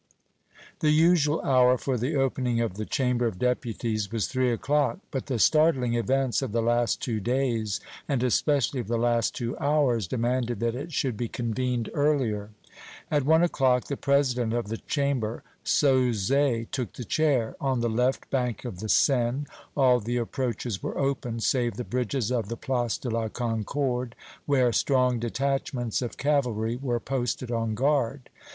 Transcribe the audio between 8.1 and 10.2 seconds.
especially of the last two hours,